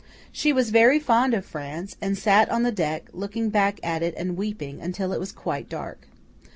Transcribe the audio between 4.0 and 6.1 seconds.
it and weeping, until it was quite dark.